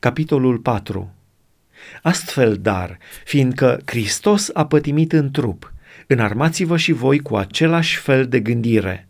Capitolul 0.00 0.58
4 0.58 1.14
Astfel, 2.02 2.56
dar, 2.56 2.98
fiindcă 3.24 3.80
Hristos 3.84 4.50
a 4.52 4.66
pătimit 4.66 5.12
în 5.12 5.30
trup, 5.30 5.72
înarmați-vă 6.06 6.76
și 6.76 6.92
voi 6.92 7.18
cu 7.18 7.36
același 7.36 7.96
fel 7.96 8.26
de 8.26 8.40
gândire, 8.40 9.08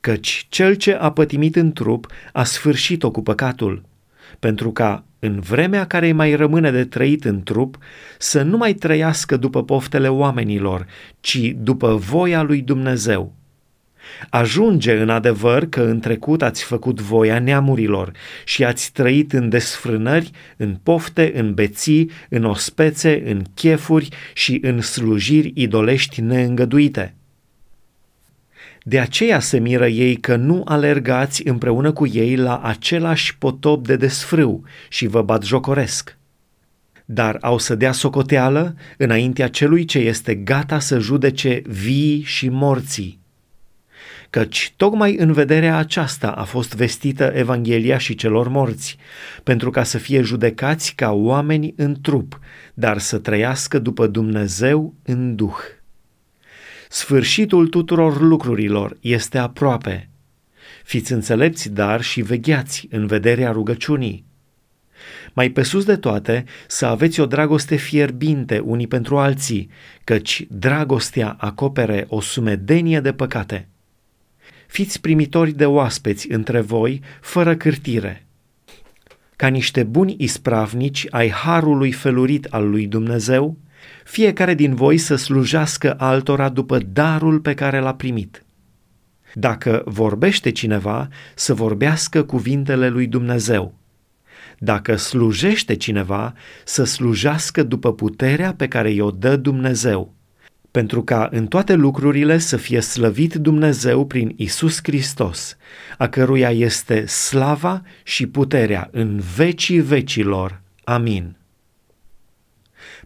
căci 0.00 0.46
cel 0.48 0.74
ce 0.74 0.94
a 0.94 1.10
pătimit 1.12 1.56
în 1.56 1.72
trup 1.72 2.06
a 2.32 2.44
sfârșit-o 2.44 3.10
cu 3.10 3.22
păcatul, 3.22 3.82
pentru 4.38 4.72
ca, 4.72 5.04
în 5.18 5.40
vremea 5.40 5.86
care 5.86 6.06
îi 6.06 6.12
mai 6.12 6.34
rămâne 6.34 6.70
de 6.70 6.84
trăit 6.84 7.24
în 7.24 7.42
trup, 7.42 7.78
să 8.18 8.42
nu 8.42 8.56
mai 8.56 8.74
trăiască 8.74 9.36
după 9.36 9.64
poftele 9.64 10.08
oamenilor, 10.08 10.86
ci 11.20 11.52
după 11.56 11.94
voia 11.94 12.42
lui 12.42 12.60
Dumnezeu. 12.60 13.37
Ajunge 14.30 15.00
în 15.00 15.10
adevăr 15.10 15.66
că 15.68 15.82
în 15.82 16.00
trecut 16.00 16.42
ați 16.42 16.64
făcut 16.64 17.00
voia 17.00 17.38
neamurilor 17.38 18.12
și 18.44 18.64
ați 18.64 18.92
trăit 18.92 19.32
în 19.32 19.48
desfrânări, 19.48 20.30
în 20.56 20.76
pofte, 20.82 21.32
în 21.34 21.54
beții, 21.54 22.10
în 22.28 22.44
ospețe, 22.44 23.22
în 23.24 23.42
chefuri 23.54 24.08
și 24.34 24.58
în 24.62 24.80
slujiri 24.80 25.52
idolești 25.54 26.20
neîngăduite. 26.20 27.14
De 28.82 29.00
aceea 29.00 29.40
se 29.40 29.58
miră 29.58 29.86
ei 29.86 30.16
că 30.16 30.36
nu 30.36 30.62
alergați 30.64 31.46
împreună 31.46 31.92
cu 31.92 32.06
ei 32.06 32.36
la 32.36 32.58
același 32.58 33.38
potop 33.38 33.86
de 33.86 33.96
desfrâu 33.96 34.64
și 34.88 35.06
vă 35.06 35.22
bat 35.22 35.42
jocoresc. 35.42 36.16
Dar 37.04 37.38
au 37.40 37.58
să 37.58 37.74
dea 37.74 37.92
socoteală 37.92 38.74
înaintea 38.96 39.48
celui 39.48 39.84
ce 39.84 39.98
este 39.98 40.34
gata 40.34 40.78
să 40.78 40.98
judece 40.98 41.62
vii 41.66 42.22
și 42.22 42.48
morții 42.48 43.17
căci 44.30 44.72
tocmai 44.76 45.16
în 45.16 45.32
vederea 45.32 45.76
aceasta 45.76 46.30
a 46.30 46.44
fost 46.44 46.74
vestită 46.74 47.32
Evanghelia 47.34 47.98
și 47.98 48.14
celor 48.14 48.48
morți, 48.48 48.96
pentru 49.42 49.70
ca 49.70 49.82
să 49.82 49.98
fie 49.98 50.22
judecați 50.22 50.94
ca 50.94 51.12
oameni 51.12 51.74
în 51.76 52.00
trup, 52.00 52.38
dar 52.74 52.98
să 52.98 53.18
trăiască 53.18 53.78
după 53.78 54.06
Dumnezeu 54.06 54.94
în 55.02 55.36
duh. 55.36 55.56
Sfârșitul 56.88 57.68
tuturor 57.68 58.20
lucrurilor 58.20 58.96
este 59.00 59.38
aproape. 59.38 60.08
Fiți 60.84 61.12
înțelepți, 61.12 61.70
dar 61.70 62.02
și 62.02 62.20
vegheați 62.20 62.86
în 62.90 63.06
vederea 63.06 63.50
rugăciunii. 63.50 64.26
Mai 65.32 65.50
pe 65.50 65.62
sus 65.62 65.84
de 65.84 65.96
toate, 65.96 66.44
să 66.66 66.86
aveți 66.86 67.20
o 67.20 67.26
dragoste 67.26 67.76
fierbinte 67.76 68.58
unii 68.58 68.86
pentru 68.86 69.18
alții, 69.18 69.70
căci 70.04 70.46
dragostea 70.50 71.36
acopere 71.38 72.06
o 72.08 72.20
sumedenie 72.20 73.00
de 73.00 73.12
păcate 73.12 73.68
fiți 74.68 75.00
primitori 75.00 75.52
de 75.52 75.66
oaspeți 75.66 76.30
între 76.30 76.60
voi, 76.60 77.00
fără 77.20 77.56
cârtire. 77.56 78.26
Ca 79.36 79.46
niște 79.46 79.82
buni 79.82 80.14
ispravnici 80.18 81.06
ai 81.10 81.30
harului 81.30 81.92
felurit 81.92 82.44
al 82.44 82.70
lui 82.70 82.86
Dumnezeu, 82.86 83.56
fiecare 84.04 84.54
din 84.54 84.74
voi 84.74 84.98
să 84.98 85.16
slujească 85.16 85.94
altora 85.98 86.48
după 86.48 86.78
darul 86.78 87.40
pe 87.40 87.54
care 87.54 87.80
l-a 87.80 87.94
primit. 87.94 88.42
Dacă 89.34 89.82
vorbește 89.84 90.50
cineva, 90.50 91.08
să 91.34 91.54
vorbească 91.54 92.22
cuvintele 92.24 92.88
lui 92.88 93.06
Dumnezeu. 93.06 93.74
Dacă 94.58 94.96
slujește 94.96 95.74
cineva, 95.74 96.34
să 96.64 96.84
slujească 96.84 97.62
după 97.62 97.94
puterea 97.94 98.54
pe 98.54 98.68
care 98.68 98.90
i-o 98.90 99.10
dă 99.10 99.36
Dumnezeu 99.36 100.17
pentru 100.70 101.02
ca 101.02 101.28
în 101.32 101.46
toate 101.46 101.74
lucrurile 101.74 102.38
să 102.38 102.56
fie 102.56 102.80
slăvit 102.80 103.34
Dumnezeu 103.34 104.06
prin 104.06 104.34
Isus 104.36 104.78
Hristos, 104.82 105.56
a 105.98 106.08
căruia 106.08 106.50
este 106.50 107.06
slava 107.06 107.82
și 108.02 108.26
puterea 108.26 108.88
în 108.92 109.20
vecii 109.36 109.80
vecilor. 109.80 110.60
Amin. 110.84 111.36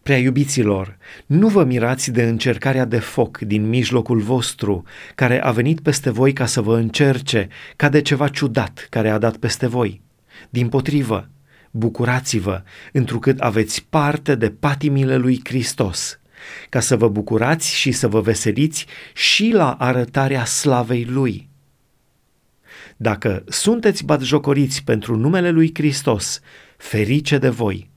Prea 0.03 0.19
iubiților, 0.19 0.97
nu 1.27 1.49
vă 1.49 1.65
mirați 1.65 2.11
de 2.11 2.23
încercarea 2.23 2.85
de 2.85 2.99
foc 2.99 3.39
din 3.39 3.69
mijlocul 3.69 4.21
vostru, 4.21 4.83
care 5.15 5.43
a 5.43 5.51
venit 5.51 5.81
peste 5.81 6.11
voi 6.11 6.33
ca 6.33 6.47
să 6.47 6.61
vă 6.61 6.77
încerce, 6.77 7.49
ca 7.77 7.89
de 7.89 8.03
ceva 8.03 8.29
ciudat 8.29 8.87
care 8.91 9.11
a 9.11 9.19
dat 9.19 9.37
peste 9.37 9.67
voi. 9.67 10.01
Din 10.51 10.69
potrivă, 10.69 11.29
bucurați-vă, 11.71 12.63
întrucât 12.93 13.41
aveți 13.41 13.87
parte 13.91 14.35
de 14.35 14.51
patimile 14.51 15.17
lui 15.17 15.41
Hristos– 15.45 16.17
ca 16.69 16.81
să 16.81 16.97
vă 16.97 17.09
bucurați 17.09 17.75
și 17.75 17.93
să 17.93 18.09
vă 18.09 18.21
veseliți 18.21 18.87
și 19.15 19.51
la 19.51 19.73
arătarea 19.73 20.45
slavei 20.45 21.05
Lui. 21.05 21.51
Dacă 22.97 23.45
sunteți 23.49 24.05
batjocoriți 24.05 24.85
pentru 24.85 25.17
numele 25.17 25.51
Lui 25.51 25.71
Hristos, 25.75 26.41
ferice 26.77 27.39
de 27.39 27.49
voi, 27.49 27.91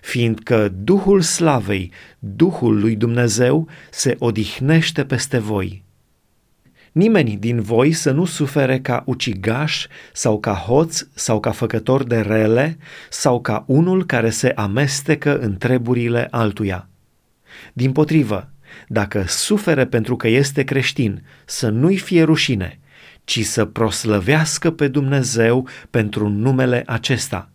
fiindcă 0.00 0.68
Duhul 0.68 1.20
Slavei, 1.20 1.92
Duhul 2.18 2.80
lui 2.80 2.96
Dumnezeu, 2.96 3.68
se 3.90 4.16
odihnește 4.18 5.04
peste 5.04 5.38
voi. 5.38 5.84
Nimeni 6.92 7.36
din 7.36 7.60
voi 7.60 7.92
să 7.92 8.10
nu 8.10 8.24
sufere 8.24 8.80
ca 8.80 9.02
ucigaș 9.06 9.86
sau 10.12 10.40
ca 10.40 10.54
hoț 10.54 11.06
sau 11.14 11.40
ca 11.40 11.50
făcător 11.50 12.04
de 12.04 12.20
rele 12.20 12.78
sau 13.10 13.40
ca 13.40 13.64
unul 13.66 14.06
care 14.06 14.30
se 14.30 14.52
amestecă 14.54 15.38
în 15.38 15.56
treburile 15.56 16.28
altuia 16.30 16.88
din 17.72 17.92
potrivă, 17.92 18.50
dacă 18.88 19.24
sufere 19.26 19.86
pentru 19.86 20.16
că 20.16 20.28
este 20.28 20.62
creștin, 20.62 21.22
să 21.44 21.68
nu-i 21.68 21.96
fie 21.96 22.22
rușine, 22.22 22.78
ci 23.24 23.44
să 23.44 23.64
proslăvească 23.64 24.70
pe 24.70 24.88
Dumnezeu 24.88 25.68
pentru 25.90 26.28
numele 26.28 26.82
acesta. 26.86 27.50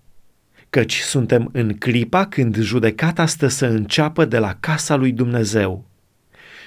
Căci 0.69 0.99
suntem 0.99 1.49
în 1.51 1.73
clipa 1.77 2.25
când 2.25 2.57
judecata 2.57 3.25
stă 3.25 3.47
să 3.47 3.65
înceapă 3.65 4.25
de 4.25 4.37
la 4.37 4.57
casa 4.59 4.95
lui 4.95 5.11
Dumnezeu. 5.11 5.85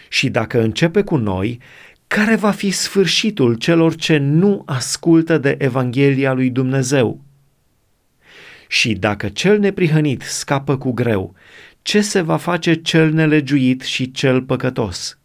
Și 0.09 0.29
dacă 0.29 0.63
începe 0.63 1.03
cu 1.03 1.17
noi, 1.17 1.61
care 2.07 2.37
va 2.37 2.51
fi 2.51 2.71
sfârșitul 2.71 3.55
celor 3.55 3.95
ce 3.95 4.17
nu 4.17 4.63
ascultă 4.67 5.39
de 5.39 5.57
Evanghelia 5.59 6.33
lui 6.33 6.51
Dumnezeu? 6.51 7.21
Și 8.69 8.95
dacă 8.95 9.29
cel 9.29 9.59
neprihănit 9.59 10.23
scapă 10.23 10.79
cu 10.79 10.93
greu, 10.93 11.35
ce 11.87 12.01
se 12.01 12.21
va 12.21 12.37
face 12.37 12.75
cel 12.75 13.13
nelegiuit 13.13 13.83
și 13.83 14.11
cel 14.11 14.43
păcătos? 14.43 15.19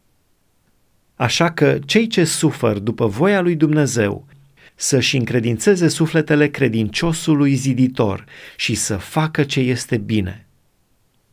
Așa 1.15 1.51
că 1.51 1.79
cei 1.85 2.07
ce 2.07 2.23
sufăr 2.23 2.79
după 2.79 3.07
voia 3.07 3.41
lui 3.41 3.55
Dumnezeu 3.55 4.27
să-și 4.75 5.17
încredințeze 5.17 5.87
sufletele 5.87 6.47
credinciosului 6.47 7.53
ziditor 7.53 8.25
și 8.55 8.75
să 8.75 8.97
facă 8.97 9.43
ce 9.43 9.59
este 9.59 9.97
bine. 9.97 10.47